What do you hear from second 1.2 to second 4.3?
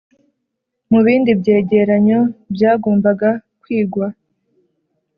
byegeranyo byagombaga kwigwa